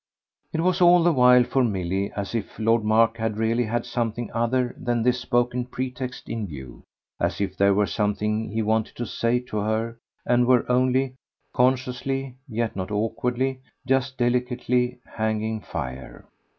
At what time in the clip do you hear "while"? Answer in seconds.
1.13-1.43